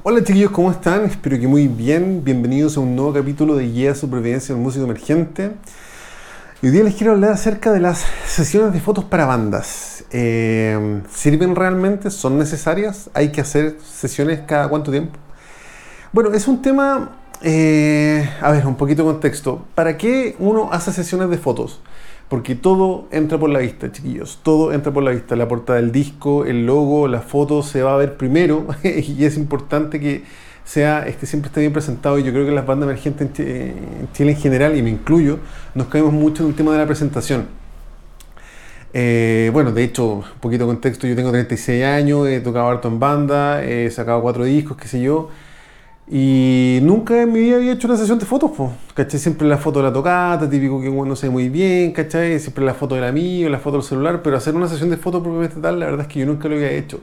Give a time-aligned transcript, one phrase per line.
[0.00, 1.04] Hola chiquillos, ¿cómo están?
[1.04, 2.24] Espero que muy bien.
[2.24, 5.52] Bienvenidos a un nuevo capítulo de Guía de Supervivencia del Músico Emergente.
[6.62, 10.04] hoy día les quiero hablar acerca de las sesiones de fotos para bandas.
[10.10, 12.10] Eh, ¿Sirven realmente?
[12.10, 13.10] ¿Son necesarias?
[13.12, 15.18] ¿Hay que hacer sesiones cada cuánto tiempo?
[16.10, 17.18] Bueno, es un tema...
[17.42, 19.66] Eh, a ver, un poquito de contexto.
[19.74, 21.80] ¿Para qué uno hace sesiones de fotos?
[22.32, 24.40] Porque todo entra por la vista, chiquillos.
[24.42, 25.36] Todo entra por la vista.
[25.36, 28.66] La portada del disco, el logo, la foto se va a ver primero.
[28.82, 30.24] y es importante que
[30.64, 32.18] sea, este, siempre esté bien presentado.
[32.18, 35.40] Y yo creo que las bandas emergentes en Chile en general, y me incluyo,
[35.74, 37.48] nos caemos mucho en el tema de la presentación.
[38.94, 42.88] Eh, bueno, de hecho, un poquito de contexto, yo tengo 36 años, he tocado harto
[42.88, 45.28] en banda, he sacado cuatro discos, qué sé yo.
[46.14, 48.50] Y nunca en mi vida había hecho una sesión de fotos,
[48.92, 49.18] ¿cachai?
[49.18, 52.38] Siempre la foto de la tocata, típico que uno se ve muy bien, ¿cachai?
[52.38, 55.22] Siempre la foto del amigo, la foto del celular, pero hacer una sesión de fotos
[55.22, 57.00] propiamente tal, la verdad es que yo nunca lo había hecho.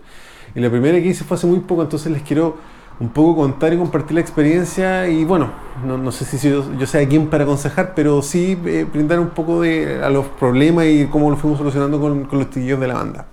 [0.53, 2.57] Y la primera que hice fue hace muy poco, entonces les quiero
[2.99, 5.49] un poco contar y compartir la experiencia y bueno,
[5.83, 9.61] no, sé si yo, yo sea quién para aconsejar, pero sí eh, brindar un poco
[9.61, 12.93] de, a los problemas y cómo lo fuimos solucionando con, con los chiquillos de la
[12.93, 13.25] banda.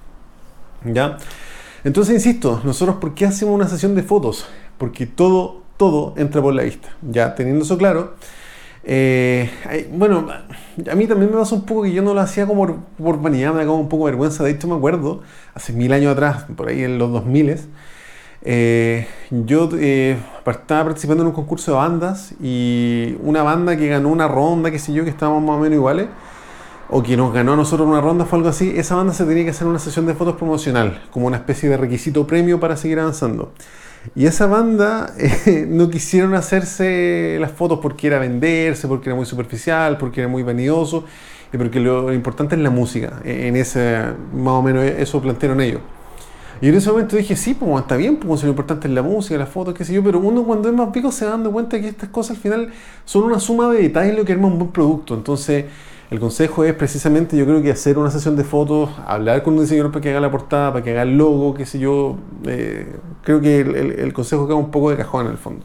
[0.87, 1.19] ¿Ya?
[1.85, 4.47] Entonces, insisto, nosotros, ¿por qué hacemos una sesión de fotos?
[4.79, 6.89] Porque todo, todo entra por la vista.
[7.03, 8.15] Ya teniendo eso claro,
[8.89, 9.51] eh,
[9.93, 13.21] bueno, a mí también me pasa un poco que yo no lo hacía como por,
[13.21, 14.45] vanidad, me da como un poco vergüenza.
[14.45, 15.23] De hecho, me acuerdo,
[15.55, 17.57] hace mil años atrás, por ahí en los 2000,
[18.49, 24.09] eh, yo eh, estaba participando en un concurso de bandas y una banda que ganó
[24.09, 26.07] una ronda, qué sé yo, que estábamos más o menos iguales,
[26.89, 29.43] o que nos ganó a nosotros una ronda fue algo así, esa banda se tenía
[29.43, 33.01] que hacer una sesión de fotos promocional, como una especie de requisito premio para seguir
[33.01, 33.53] avanzando.
[34.15, 39.27] Y esa banda eh, no quisieron hacerse las fotos porque era venderse, porque era muy
[39.27, 41.05] superficial, porque era muy vanidoso,
[41.53, 43.21] y porque lo importante es la música.
[43.25, 45.81] E, en ese, más o menos eso plantearon ellos.
[46.61, 49.39] Y en ese momento dije, sí, pues está bien, pues lo importante es la música,
[49.39, 51.89] las fotos, qué sé yo, pero uno cuando es más viejo se va cuenta que
[51.89, 52.73] estas cosas al final
[53.05, 55.15] son una suma de detalles lo que arma un buen producto.
[55.15, 55.67] Entonces,
[56.11, 59.63] el consejo es precisamente, yo creo que hacer una sesión de fotos, hablar con un
[59.63, 62.17] diseñador para que haga la portada, para que haga el logo, qué sé yo.
[62.47, 62.87] Eh,
[63.23, 65.65] creo que el, consejo queda un poco de cajón en el fondo.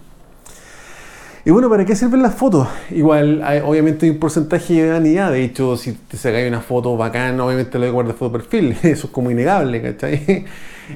[1.46, 2.68] Y bueno, ¿para qué sirven las fotos?
[2.90, 5.32] Igual, obviamente hay un porcentaje de vanidad.
[5.32, 8.72] De hecho, si te sacáis una foto bacana, obviamente lo voy a guardar foto perfil.
[8.84, 10.46] Eso es como innegable, ¿cachai?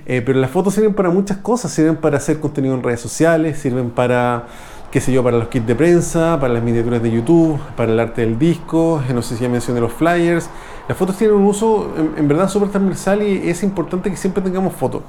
[0.08, 1.72] Eh, pero las fotos sirven para muchas cosas.
[1.72, 4.48] Sirven para hacer contenido en redes sociales, sirven para
[4.92, 8.00] qué sé yo, para los kits de prensa, para las miniaturas de YouTube, para el
[8.00, 10.50] arte del disco, no sé si ya mencioné los flyers.
[10.88, 14.74] Las fotos tienen un uso en, verdad súper transversal y es importante que siempre tengamos
[14.74, 15.02] fotos.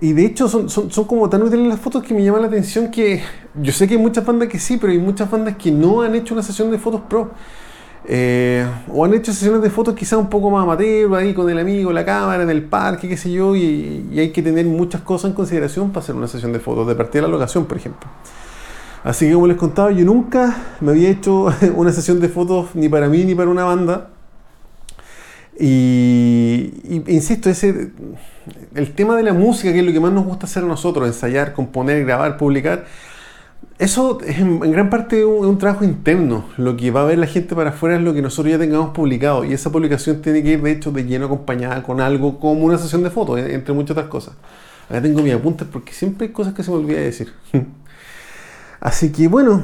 [0.00, 2.48] Y de hecho son, son, son, como tan útiles las fotos que me llama la
[2.48, 3.22] atención que
[3.54, 6.14] yo sé que hay muchas bandas que sí, pero hay muchas bandas que no han
[6.14, 7.30] hecho una sesión de fotos pro.
[8.06, 11.58] Eh, o han hecho sesiones de fotos quizás un poco más amateur, ahí con el
[11.58, 15.30] amigo, la cámara, en el parque, qué sé yo, y, hay que tener muchas cosas
[15.30, 18.08] en consideración para hacer una sesión de fotos, de partida de la locación, por ejemplo.
[19.02, 22.88] Así que como les contaba, yo nunca me había hecho una sesión de fotos ni
[22.88, 24.10] para mí ni para una banda.
[25.58, 27.92] Y, y, insisto, ese,
[28.74, 31.06] el tema de la música, que es lo que más nos gusta hacer a nosotros,
[31.06, 32.84] ensayar, componer, grabar, publicar,
[33.78, 36.44] eso es en, gran parte un, un, trabajo interno.
[36.56, 38.90] Lo que va a ver la gente para afuera es lo que nosotros ya tengamos
[38.90, 39.44] publicado.
[39.44, 42.78] Y esa publicación tiene que ir, de hecho, de lleno acompañada con algo como una
[42.78, 44.34] sesión de fotos, entre muchas otras cosas.
[44.88, 47.32] Acá tengo mis apuntes porque siempre hay cosas que se me olvida decir.
[48.80, 49.62] Así que bueno,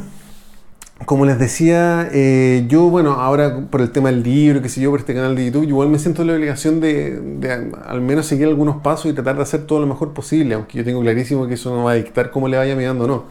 [1.04, 4.90] como les decía, eh, yo, bueno, ahora por el tema del libro, que sé yo,
[4.90, 8.46] por este canal de YouTube, igual me siento la obligación de, de, al menos seguir
[8.46, 11.54] algunos pasos y tratar de hacer todo lo mejor posible, aunque yo tengo clarísimo que
[11.54, 13.24] eso no va a dictar cómo le vaya mirando o no.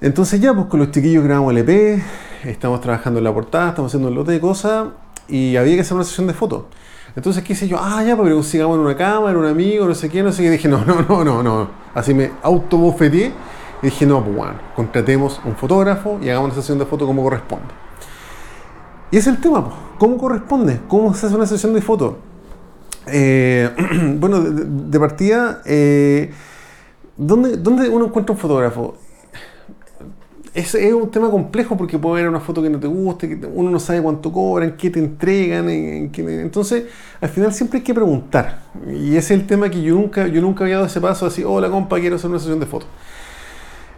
[0.00, 2.00] Entonces ya, pues con los chiquillos grabamos el EP,
[2.44, 4.88] estamos trabajando en la portada, estamos haciendo un lote de cosas
[5.26, 6.64] y había que hacer una sesión de fotos.
[7.16, 10.08] Entonces quise yo, ah, ya, pues, pero sigamos en una cámara, un amigo, no sé
[10.08, 10.50] qué, no sé qué.
[10.50, 11.68] dije, no, no, no, no, no.
[11.94, 13.32] Así me autobofeteé
[13.82, 17.24] y dije, no, pues bueno, contratemos un fotógrafo y hagamos una sesión de fotos como
[17.24, 17.66] corresponde.
[19.10, 20.78] Y es el tema, pues, ¿cómo corresponde?
[20.86, 22.14] ¿Cómo se hace una sesión de fotos?
[23.08, 23.68] Eh,
[24.16, 26.32] bueno, de, partida, eh,
[27.16, 28.94] ¿dónde, ¿dónde uno encuentra un fotógrafo?
[30.58, 33.46] Es, es, un tema complejo porque puede haber una foto que no te guste, que
[33.46, 35.68] uno no sabe cuánto cobran, qué te entregan.
[35.68, 36.84] entonces,
[37.20, 38.62] al final siempre hay que preguntar.
[38.92, 41.44] Y ese es el tema que yo nunca, yo nunca había dado ese paso así,
[41.44, 42.88] hola compa, quiero hacer una sesión de fotos.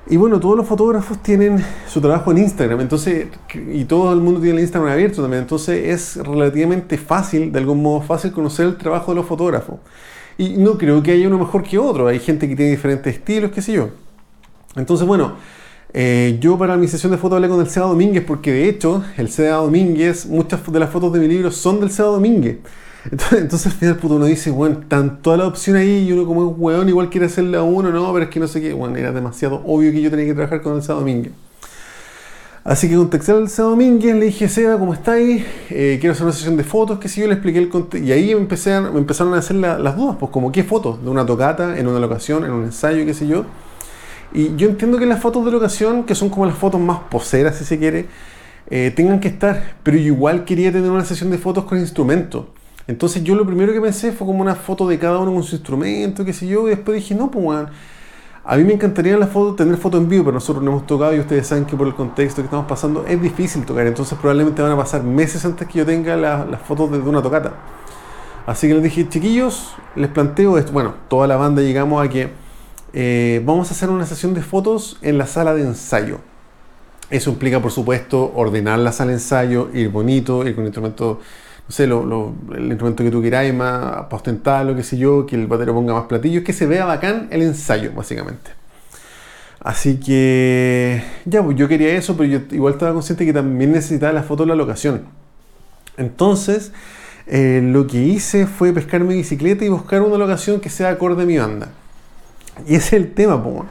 [0.09, 3.29] Y bueno, todos los fotógrafos tienen su trabajo en Instagram, entonces,
[3.73, 7.81] y todo el mundo tiene el Instagram abierto también, entonces es relativamente fácil, de algún
[7.81, 9.77] modo fácil, conocer el trabajo de los fotógrafos.
[10.37, 13.51] Y no creo que haya uno mejor que otro, hay gente que tiene diferentes estilos,
[13.53, 13.91] qué sé yo.
[14.75, 15.35] Entonces, bueno,
[15.93, 19.03] eh, yo para mi sesión de fotos hablé con el Seba Domínguez porque de hecho
[19.17, 22.59] el Seba Domínguez, muchas de las fotos de mi libro son del Seba Domínguez.
[23.05, 26.51] Entonces, entonces al final uno dice, bueno, están todas las opciones ahí y uno como
[26.51, 28.97] es weón igual quiere hacerle a uno, no, pero es que no sé qué, bueno,
[28.97, 31.33] era demasiado obvio que yo tenía que trabajar con el Seba Domínguez.
[32.63, 35.43] Así que contacté al Seba Domínguez, le dije, Seba, ¿cómo estáis?
[35.71, 38.07] Eh, quiero hacer una sesión de fotos, que si yo le expliqué el contexto.
[38.07, 41.25] Y ahí empecé me empezaron a hacer las dudas, pues como qué fotos, de una
[41.25, 43.47] tocata, en una locación, en un ensayo, qué sé yo.
[44.33, 47.57] Y yo entiendo que las fotos de locación, que son como las fotos más poseras,
[47.57, 48.07] si se quiere,
[48.71, 52.47] eh, tengan que estar, pero yo igual quería tener una sesión de fotos con instrumentos.
[52.87, 55.57] Entonces yo lo primero que pensé fue como una foto de cada uno con su
[55.57, 57.69] instrumento, qué sé yo, y después dije, no, pues
[58.43, 61.15] a mí me encantaría la foto, tener foto en vivo, pero nosotros no hemos tocado
[61.15, 64.63] y ustedes saben que por el contexto que estamos pasando es difícil tocar, entonces probablemente
[64.63, 67.53] van a pasar meses antes que yo tenga las fotos de, una tocata.
[68.47, 72.31] Así que les dije, chiquillos, les planteo esto, bueno, toda la banda llegamos a que
[72.93, 76.19] eh, vamos a hacer una sesión de fotos en la sala de ensayo.
[77.11, 81.19] Eso implica, por supuesto, ordenar la sala de ensayo, ir bonito, ir con instrumentos
[81.71, 85.47] no sé, el instrumento que tú queráis, más para ostentarlo, qué sé yo, que el
[85.47, 88.51] batero ponga más platillos, que se vea bacán el ensayo, básicamente.
[89.61, 94.13] Así que, ya, pues yo quería eso, pero yo igual estaba consciente que también necesitaba
[94.13, 95.03] la foto de la locación.
[95.97, 96.73] Entonces,
[97.29, 101.23] eh, lo que hice fue pescar mi bicicleta y buscar una locación que sea acorde
[101.23, 101.69] a mi banda.
[102.67, 103.65] Y ese es el tema, pues.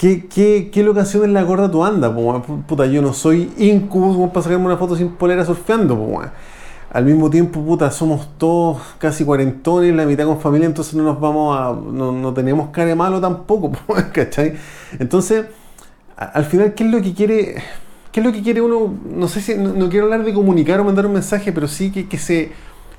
[0.00, 2.10] ¿Qué, qué, qué locación es la gorda tu anda?
[2.66, 6.22] puta, yo no soy incubus para sacarme una foto sin polera surfeando.
[6.90, 11.20] Al mismo tiempo, puta, somos todos casi cuarentones, la mitad con familia, entonces no nos
[11.20, 11.72] vamos a.
[11.72, 13.72] No, no tenemos cara de malo tampoco,
[14.14, 14.54] ¿cachai?
[14.98, 15.44] Entonces,
[16.16, 17.62] al final, ¿qué es lo que quiere.?
[18.10, 18.94] ¿Qué es lo que quiere uno?
[19.04, 19.54] No sé si.
[19.54, 22.52] No, quiero hablar de comunicar o mandar un mensaje, pero sí que, que se,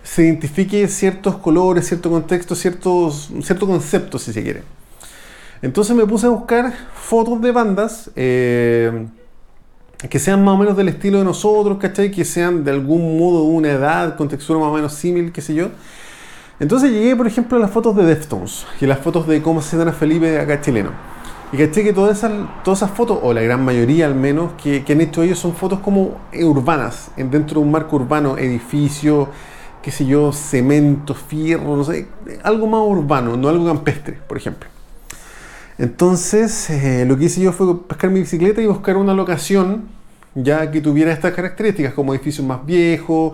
[0.04, 4.64] se identifique ciertos colores, cierto contexto, ciertos, cierto concepto, si se quiere.
[5.62, 9.08] Entonces me puse a buscar fotos de bandas eh,
[10.10, 12.10] que sean más o menos del estilo de nosotros, ¿cachai?
[12.10, 15.54] Que sean de algún modo una edad, con textura más o menos similar, qué sé
[15.54, 15.70] yo.
[16.60, 19.80] Entonces llegué, por ejemplo, a las fotos de Deftones y las fotos de cómo se
[19.80, 20.92] a Felipe acá chileno.
[21.54, 22.32] Y caché que todas esas,
[22.64, 25.54] todas esas fotos, o la gran mayoría al menos, que, que han hecho ellos son
[25.54, 29.30] fotos como urbanas, dentro de un marco urbano, edificio,
[29.82, 32.08] qué sé yo, cemento, fierro, no sé,
[32.44, 34.70] algo más urbano, no algo campestre, por ejemplo.
[35.78, 39.90] Entonces, eh, lo que hice yo fue pescar mi bicicleta y buscar una locación
[40.36, 43.34] ya que tuviera estas características, como edificios más viejos,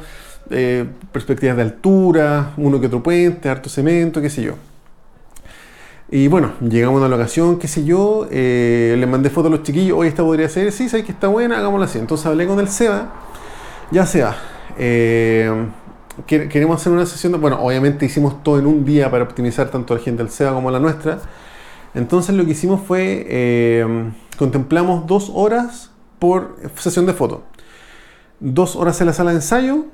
[0.49, 4.53] eh, perspectivas de altura, uno que otro puente, harto cemento, qué sé yo.
[6.09, 9.63] Y bueno, llegamos a una locación, qué sé yo, eh, le mandé fotos a los
[9.63, 11.99] chiquillos, hoy esta podría ser, sí, sabes que está buena, hagámosla así.
[11.99, 13.11] Entonces hablé con el SEBA,
[13.91, 14.37] ya sea,
[16.25, 19.93] queremos hacer una sesión, de, bueno, obviamente hicimos todo en un día para optimizar tanto
[19.93, 21.19] la gente del SEBA como la nuestra.
[21.93, 27.43] Entonces lo que hicimos fue, eh, contemplamos dos horas por sesión de foto.
[28.39, 29.85] Dos horas en la sala de ensayo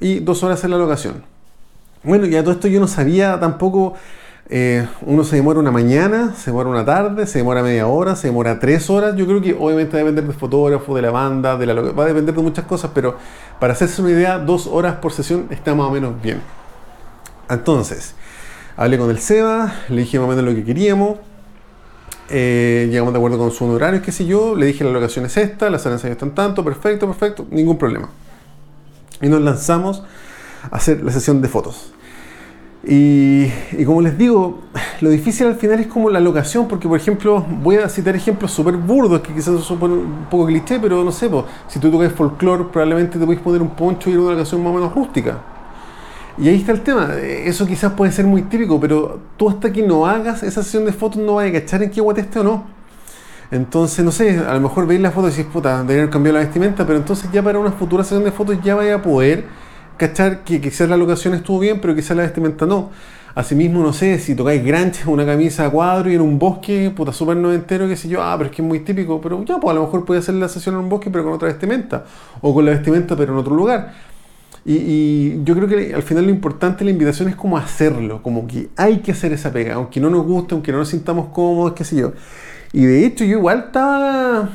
[0.00, 1.24] y dos horas en la locación.
[2.02, 3.94] Bueno, y a todo esto yo no sabía tampoco,
[4.50, 8.28] eh, uno se demora una mañana, se demora una tarde, se demora media hora, se
[8.28, 9.14] demora tres horas.
[9.14, 12.34] Yo creo que obviamente va a depender del fotógrafo, de la banda, va a depender
[12.34, 13.16] de muchas cosas, pero
[13.60, 16.40] para hacerse una idea, dos horas por sesión está más o menos bien.
[17.50, 18.14] Entonces,
[18.76, 21.18] hablé con el Seba, le dije más o menos lo que queríamos.
[22.30, 25.36] Eh, llegamos de acuerdo con su horario, qué sé yo, le dije la locación es
[25.38, 28.10] esta, las salas están tanto, perfecto, perfecto, ningún problema.
[29.20, 30.04] Y nos lanzamos
[30.70, 31.92] a hacer la sesión de fotos.
[32.84, 33.48] Y,
[33.84, 34.60] como les digo,
[35.00, 38.52] lo difícil al final es como la locación, porque por ejemplo, voy a citar ejemplos
[38.52, 41.28] súper burdos, que quizás son un poco cliché, pero no sé,
[41.66, 44.62] si tú tocas folclore, probablemente te puedes poner un poncho y ir a una locación
[44.62, 45.38] más o menos rústica
[46.40, 47.14] y ahí está el tema.
[47.16, 50.92] Eso quizás puede ser muy típico, pero tú hasta que no hagas esa sesión de
[50.92, 52.64] fotos no vas a cachar en qué guateste o no.
[53.50, 56.38] Entonces, no sé, a lo mejor veis la foto y decís, puta, debería haber cambiado
[56.38, 59.46] la vestimenta, pero entonces ya para una futura sesión de fotos ya vaya a poder
[59.98, 62.90] cachar que quizás la locación estuvo bien, pero quizás la vestimenta no.
[63.34, 67.12] Asimismo, no sé, si tocáis granches, una camisa a cuadro y en un bosque, puta,
[67.12, 69.70] súper noventero, qué sé yo, ah, pero es que es muy típico, pero ya, pues
[69.70, 72.04] a lo mejor puede hacer la sesión en un bosque, pero con otra vestimenta,
[72.40, 73.92] o con la vestimenta, pero en otro lugar.
[74.64, 78.46] Y, yo creo que al final lo importante de la invitación es como hacerlo, como
[78.46, 81.74] que hay que hacer esa pega, aunque no nos guste, aunque no nos sintamos cómodos,
[81.74, 82.12] qué sé yo.
[82.72, 84.50] Y de hecho yo igual estaba,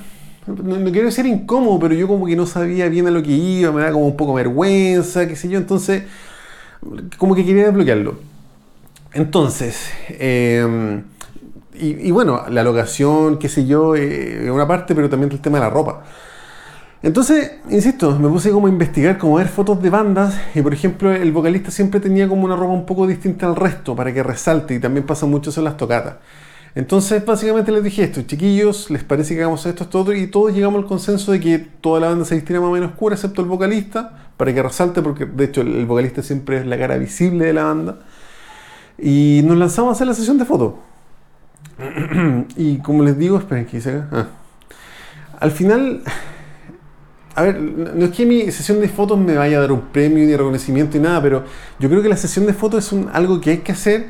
[0.48, 3.72] no, quiero decir incómodo, pero yo como que no sabía bien a lo que iba,
[3.72, 6.04] me da como un poco vergüenza, qué sé yo, entonces
[7.18, 8.16] como que quería desbloquearlo.
[9.14, 11.04] Entonces, em,
[11.76, 15.64] y, bueno, la locación, qué sé yo, eh, una parte, pero también el tema de
[15.66, 16.04] la ropa.
[17.04, 20.74] Entonces, insisto, me puse como a investigar, como a ver fotos de bandas y por
[20.74, 24.24] ejemplo el vocalista siempre tenía como una ropa un poco distinta al resto para que
[24.24, 26.16] resalte y también pasa mucho eso en las tocatas.
[26.76, 30.16] Entonces, básicamente les dije esto, chiquillos, ¿les parece que hagamos esto, esto, otro?
[30.16, 32.92] Y todos llegamos al consenso de que toda la banda se vistiera más o menos
[32.92, 36.78] oscura, excepto el vocalista, para que resalte, porque de hecho el vocalista siempre es la
[36.78, 38.00] cara visible de la banda.
[38.98, 40.74] Y nos lanzamos a hacer la sesión de fotos.
[42.58, 44.28] y como les digo, esperen que hice ah.
[45.40, 46.02] Al final,
[47.36, 50.26] a ver, no es que mi sesión de fotos me vaya a dar un premio
[50.26, 51.44] ni reconocimiento ni nada, pero
[51.80, 54.08] yo creo que la sesión de fotos es un, algo que hay que hacer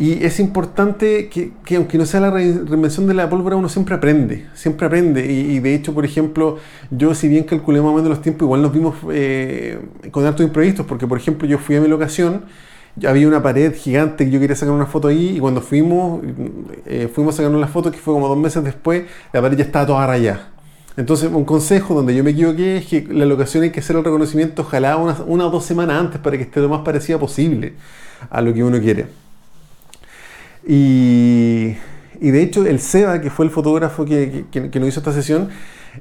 [0.00, 4.46] y es importante que, aunque no sea la reinvención de la pólvora, uno siempre aprende,
[4.54, 5.26] siempre aprende.
[5.26, 6.58] Y, de hecho, por ejemplo,
[6.92, 9.76] yo si bien calculé más o menos los tiempos, igual nos vimos eh,
[10.12, 12.44] con hartos imprevistos, porque por ejemplo yo fui a mi locación,
[13.04, 16.20] había una pared gigante que yo quería sacar una foto ahí y cuando fuimos,
[16.86, 19.02] eh, fuimos a sacarnos la foto, que fue como dos meses después,
[19.32, 20.52] la pared ya estaba toda rayada.
[20.96, 24.04] Entonces, un consejo donde yo me equivoqué es que la locación hay que hacer el
[24.04, 27.74] reconocimiento ojalá una, una o dos semanas antes para que esté lo más parecida posible
[28.30, 29.17] a lo que uno quiere.
[30.70, 31.76] Y,
[32.20, 35.48] de hecho, el Seba, que fue el fotógrafo que, que, nos hizo esta sesión,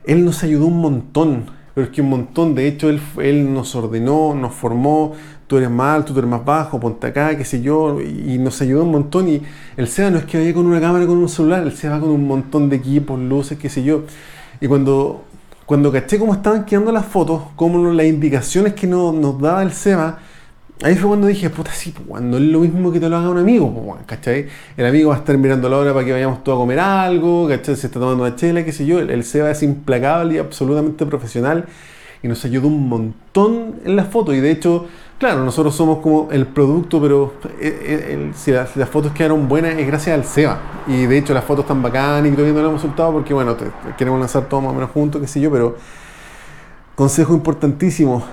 [0.04, 2.54] él nos ayudó un montón, pero es que un montón.
[2.54, 5.14] De hecho, él, él nos ordenó, nos formó,
[5.48, 8.84] tú eres alto, tú eres más bajo, ponte acá, qué sé yo, y nos ayudó
[8.84, 9.30] un montón.
[9.30, 9.42] Y
[9.78, 12.02] el Seba no es que vaya con una cámara, con un celular, el Seba va
[12.02, 14.04] con un montón de equipos, luces, qué sé yo.
[14.60, 15.24] Y cuando,
[15.66, 20.20] cuando caché cómo estaban quedando las fotos, cómo las indicaciones que nos daba el SEBA,
[20.84, 23.38] ahí fue cuando dije, puta, sí, cuando es lo mismo que te lo haga un
[23.38, 24.48] amigo, ¿cachai?
[24.76, 27.48] El amigo va a estar mirando la hora para que vayamos todos a comer algo,
[27.48, 27.76] ¿cachai?
[27.76, 29.00] Se está tomando una chela, qué sé yo.
[29.00, 31.66] El, SEBA es implacable y absolutamente profesional
[32.22, 34.36] y nos ayudó un montón en las fotos.
[34.36, 39.14] Y de hecho, Claro, nosotros somos como el producto, pero eh, eh, si las, fotos
[39.14, 40.60] quedaron buenas es gracias al SEBA.
[40.86, 43.58] Y de hecho las fotos están bacanas y todavía no las hemos soltado porque, bueno,
[43.98, 45.76] queremos lanzar todo más o menos juntos, qué sé yo, pero
[46.94, 48.24] consejo importantísimo,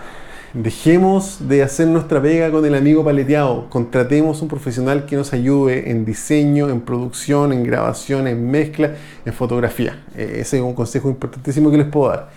[0.55, 5.91] dejemos de hacer nuestra pega con el amigo paleteado, contratemos un profesional que nos ayude
[5.91, 8.95] en diseño, en producción, en grabación, en mezcla,
[9.25, 10.05] en fotografía.
[10.17, 12.31] Eh, ese es un consejo importantísimo que les puedo dar.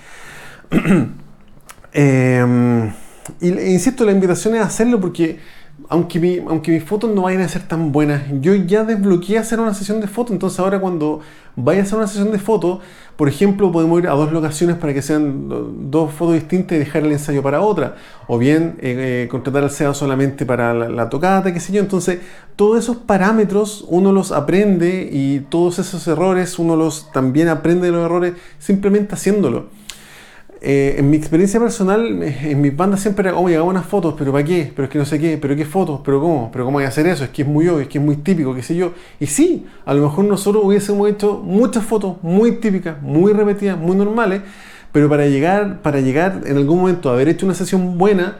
[1.93, 2.91] eh,
[3.41, 5.39] y insisto, la invitación es hacerlo porque
[5.89, 9.59] aunque, mi, aunque mis fotos no vayan a ser tan buenas, yo ya desbloqueé hacer
[9.59, 10.33] una sesión de fotos.
[10.33, 11.21] Entonces ahora cuando
[11.55, 12.79] vaya a hacer una sesión de fotos,
[13.15, 17.03] por ejemplo, podemos ir a dos locaciones para que sean dos fotos distintas y dejar
[17.03, 17.95] el ensayo para otra.
[18.27, 21.79] O bien eh, eh, contratar al SEA solamente para la, la, tocata, qué sé yo.
[21.79, 22.19] Entonces,
[22.55, 27.93] todos esos parámetros uno los aprende y todos esos errores uno los también aprende de
[27.93, 29.65] los errores simplemente haciéndolo.
[30.59, 34.31] Eh, en mi experiencia personal, eh, en mis bandas siempre era, oh, unas fotos, pero
[34.31, 34.71] ¿para qué?
[34.75, 36.87] Pero es que no sé qué, pero qué fotos, pero cómo, pero cómo voy a
[36.87, 38.93] hacer eso, es que es muy obvio, es que es muy típico, qué sé yo.
[39.19, 43.95] Y sí, a lo mejor nosotros hubiésemos hecho muchas fotos muy típicas, muy repetidas, muy
[43.95, 44.41] normales,
[44.91, 48.37] pero para llegar, para llegar en algún momento a haber hecho una sesión buena,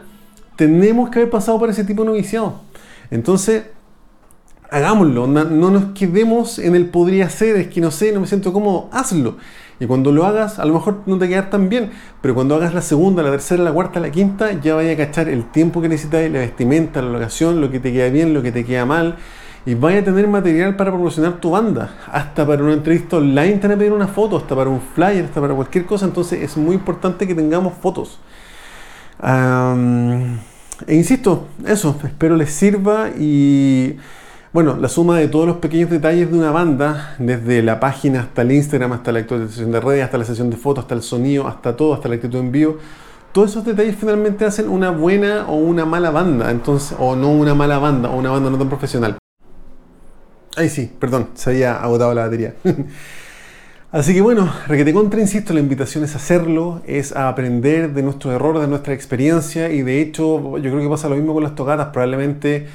[0.56, 2.62] tenemos que haber pasado por ese tipo de noviciado.
[3.12, 3.62] Entonces,
[4.70, 8.52] hagámoslo, no, nos quedemos en el podría ser, es que no sé, no me siento
[8.52, 9.36] cómodo, hazlo.
[9.80, 12.74] Y cuando lo hagas, a lo mejor no te quedar tan bien, pero cuando hagas
[12.74, 15.88] la segunda, la tercera, la cuarta, la quinta, ya vaya a cachar el tiempo que
[15.88, 19.16] necesitas, la vestimenta, la locación, lo que te queda bien, lo que te queda mal,
[19.64, 21.94] y vaya a tener material para promocionar tu banda.
[22.10, 25.24] Hasta para una entrevista online te van a pedir una foto, hasta para un flyer,
[25.24, 28.18] hasta para cualquier cosa, entonces es muy importante que tengamos fotos.
[30.86, 33.96] e insisto, eso, espero les sirva y
[34.52, 38.42] bueno, la suma de todos los pequeños detalles de una banda, desde la página hasta
[38.42, 41.46] el Instagram, hasta la actualización de redes, hasta la sesión de fotos, hasta el sonido,
[41.46, 42.78] hasta todo, hasta la actitud en vivo,
[43.32, 47.54] todos esos detalles finalmente hacen una buena o una mala banda, entonces, o no una
[47.54, 49.18] mala banda, o una banda no tan profesional.
[50.56, 52.54] Ay, sí, perdón, se había agotado la batería.
[53.92, 58.34] Así que bueno, requete contra, insisto, la invitación es hacerlo, es a aprender de nuestros
[58.34, 61.54] errores, de nuestra experiencia, y de hecho, yo creo que pasa lo mismo con las
[61.54, 62.66] tocadas, probablemente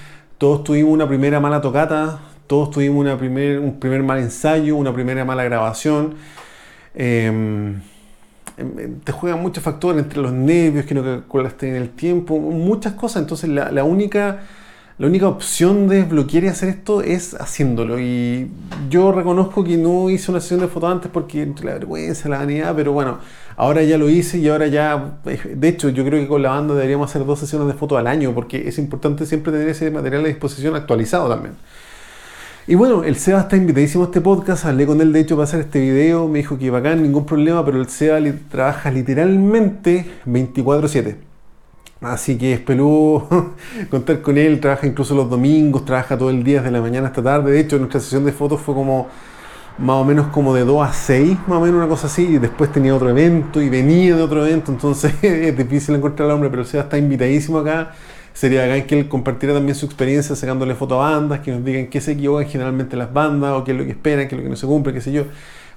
[0.44, 4.94] todos tuvimos una primera mala tocata, todos tuvimos una primer, un primer mal ensayo, una
[4.94, 6.16] primera mala grabación.
[6.94, 7.80] Em,
[8.58, 12.92] em, te juegan muchos factores entre los nervios, que no calculaste en el tiempo, muchas
[12.92, 13.22] cosas.
[13.22, 14.42] Entonces la, única,
[15.04, 18.00] la única opción de desbloquear y hacer esto es haciéndolo.
[18.00, 18.50] Y
[18.90, 22.74] yo reconozco que no hice una sesión de fotos antes porque la vergüenza, la vanidad,
[22.74, 23.18] pero bueno,
[23.56, 26.50] Ahora ya lo hice y ahora ya, eh, de hecho yo creo que con la
[26.50, 29.92] banda deberíamos hacer dos sesiones de fotos al año porque es importante siempre tener ese
[29.92, 31.54] material a disposición actualizado también.
[32.66, 35.44] Y bueno, el Seba está invitadísimo a este podcast, hablé con él de hecho para
[35.44, 38.20] hacer este video, me dijo que bacán, ningún problema, pero el Seba
[38.50, 41.33] trabaja literalmente 24/7.
[42.04, 43.28] Así que espero
[43.90, 47.24] contar con él, trabaja incluso los domingos, trabaja todo el día desde la mañana hasta
[47.24, 47.52] tarde.
[47.52, 49.08] De hecho, nuestra sesión de fotos fue como
[49.78, 52.38] más o menos como de 2 a 6, más o menos una cosa así, y
[52.38, 56.50] después tenía otro evento y venía de otro evento, entonces es difícil encontrar al hombre,
[56.50, 57.94] pero Seba está invitadísimo acá,
[58.34, 61.88] sería bacán que él compartiera también su experiencia sacándole fotos a bandas, que nos digan
[61.88, 64.44] qué se equivocan generalmente las bandas, o qué es lo que esperan, qué es lo
[64.44, 65.24] que no se cumple, qué sé yo.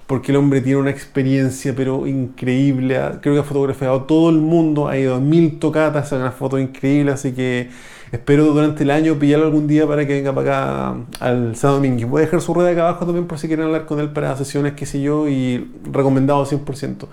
[0.07, 3.01] Porque el hombre tiene una experiencia, pero increíble.
[3.21, 6.59] Creo que ha fotografiado todo el mundo, ha ido a mil tocatas, saca una foto
[6.59, 7.71] increíble, así que
[8.13, 12.09] espero durante el año pillarlo algún día para que venga para acá al Sábado Domingo.
[12.09, 14.37] Voy a dejar su red acá abajo también por si quieren hablar con él para
[14.37, 17.07] sesiones, qué sé yo, y recomendado 100%.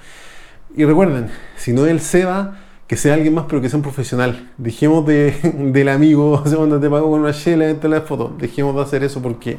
[0.75, 3.83] Y recuerden, si no es el Seba, que sea alguien más, pero que sea un
[3.83, 4.51] profesional.
[4.57, 5.33] Dejemos de,
[5.73, 8.35] del amigo, cuando te pago con una chela entre la foto.
[8.38, 9.57] Dejemos de hacer eso porque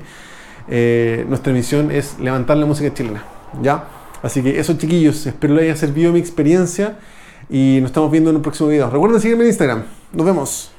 [0.68, 3.24] eh, nuestra misión es levantar la música chilena.
[3.62, 3.84] ¿Ya?
[4.22, 6.96] Así que eso, chiquillos, espero les haya servido mi experiencia
[7.50, 8.88] y nos estamos viendo en un próximo video.
[8.88, 9.84] Recuerden seguirme en Instagram.
[10.12, 10.73] Nos vemos.